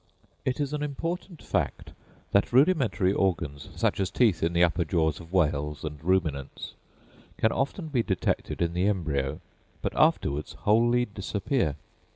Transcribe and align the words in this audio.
It 0.45 0.59
is 0.59 0.73
an 0.73 0.81
important 0.81 1.43
fact 1.43 1.91
that 2.31 2.51
rudimentary 2.51 3.13
organs, 3.13 3.69
such 3.75 3.99
as 3.99 4.09
teeth 4.09 4.41
in 4.41 4.53
the 4.53 4.63
upper 4.63 4.83
jaws 4.83 5.19
of 5.19 5.31
whales 5.31 5.83
and 5.83 6.03
ruminants, 6.03 6.73
can 7.37 7.51
often 7.51 7.87
be 7.89 8.01
detected 8.01 8.63
in 8.63 8.73
the 8.73 8.87
embryo, 8.87 9.41
but 9.83 9.93
afterwards 9.95 10.53
wholly 10.53 11.05
disappear. 11.05 11.75